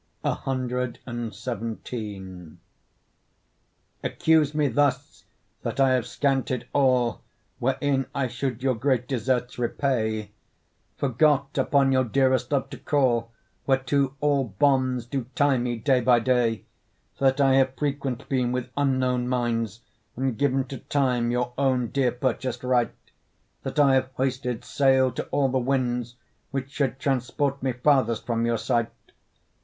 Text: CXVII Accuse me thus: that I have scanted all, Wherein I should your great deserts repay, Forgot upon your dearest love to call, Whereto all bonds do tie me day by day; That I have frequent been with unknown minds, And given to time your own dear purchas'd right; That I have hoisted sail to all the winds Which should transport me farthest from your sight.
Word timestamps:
CXVII 0.25 2.57
Accuse 4.03 4.55
me 4.55 4.67
thus: 4.67 5.25
that 5.61 5.79
I 5.79 5.89
have 5.91 6.07
scanted 6.07 6.67
all, 6.73 7.21
Wherein 7.59 8.07
I 8.15 8.25
should 8.27 8.63
your 8.63 8.73
great 8.73 9.07
deserts 9.07 9.59
repay, 9.59 10.31
Forgot 10.97 11.55
upon 11.59 11.91
your 11.91 12.03
dearest 12.03 12.51
love 12.51 12.71
to 12.71 12.79
call, 12.79 13.29
Whereto 13.67 14.15
all 14.21 14.45
bonds 14.45 15.05
do 15.05 15.27
tie 15.35 15.59
me 15.59 15.75
day 15.75 16.01
by 16.01 16.17
day; 16.19 16.63
That 17.19 17.39
I 17.39 17.53
have 17.57 17.75
frequent 17.75 18.27
been 18.27 18.51
with 18.51 18.71
unknown 18.75 19.27
minds, 19.27 19.81
And 20.15 20.35
given 20.35 20.63
to 20.69 20.79
time 20.79 21.29
your 21.29 21.53
own 21.59 21.89
dear 21.89 22.11
purchas'd 22.11 22.63
right; 22.63 22.89
That 23.61 23.77
I 23.77 23.93
have 23.93 24.09
hoisted 24.15 24.65
sail 24.65 25.11
to 25.11 25.25
all 25.25 25.49
the 25.49 25.59
winds 25.59 26.15
Which 26.49 26.71
should 26.71 26.97
transport 26.97 27.61
me 27.61 27.73
farthest 27.73 28.25
from 28.25 28.47
your 28.47 28.57
sight. 28.57 28.89